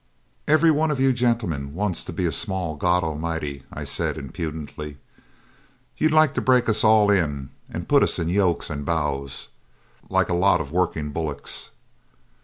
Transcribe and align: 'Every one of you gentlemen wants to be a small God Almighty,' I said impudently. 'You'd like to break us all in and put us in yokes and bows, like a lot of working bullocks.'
'Every 0.47 0.71
one 0.71 0.89
of 0.89 0.99
you 0.99 1.13
gentlemen 1.13 1.75
wants 1.75 2.03
to 2.05 2.11
be 2.11 2.25
a 2.25 2.31
small 2.31 2.75
God 2.75 3.03
Almighty,' 3.03 3.65
I 3.71 3.83
said 3.83 4.17
impudently. 4.17 4.97
'You'd 5.95 6.11
like 6.11 6.33
to 6.33 6.41
break 6.41 6.67
us 6.67 6.83
all 6.83 7.11
in 7.11 7.51
and 7.69 7.87
put 7.87 8.01
us 8.01 8.17
in 8.17 8.27
yokes 8.27 8.71
and 8.71 8.83
bows, 8.83 9.49
like 10.09 10.29
a 10.29 10.33
lot 10.33 10.59
of 10.59 10.71
working 10.71 11.11
bullocks.' 11.11 11.69